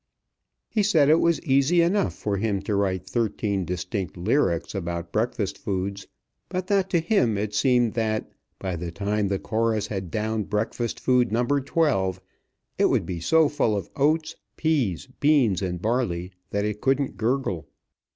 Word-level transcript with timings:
He 0.67 0.81
said 0.81 1.09
it 1.09 1.19
was 1.19 1.39
easy 1.43 1.83
enough 1.83 2.15
for 2.15 2.35
him 2.37 2.59
to 2.63 2.73
write 2.73 3.05
thirteen 3.05 3.65
distinct 3.65 4.17
lyrics 4.17 4.73
about 4.73 5.11
breakfast 5.11 5.59
foods, 5.59 6.07
but 6.49 6.65
that 6.65 6.89
to 6.89 6.99
him 6.99 7.37
it 7.37 7.53
seemed 7.53 7.93
that 7.93 8.31
by 8.57 8.77
the 8.77 8.91
time 8.91 9.27
the 9.27 9.37
chorus 9.37 9.85
had 9.85 10.09
downed 10.09 10.49
breakfast 10.49 10.99
food 10.99 11.31
number 11.31 11.61
twelve, 11.61 12.19
it 12.79 12.85
would 12.85 13.05
be 13.05 13.19
so 13.19 13.47
full 13.47 13.77
of 13.77 13.91
oats, 13.95 14.35
peas, 14.57 15.07
beans, 15.19 15.61
and 15.61 15.83
barley 15.83 16.31
that 16.49 16.65
it 16.65 16.81
couldn't 16.81 17.15
gurgle. 17.15 17.67